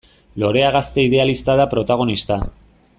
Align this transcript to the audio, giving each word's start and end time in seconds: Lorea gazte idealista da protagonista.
Lorea 0.43 0.71
gazte 0.75 1.05
idealista 1.09 1.57
da 1.61 1.69
protagonista. 1.75 2.41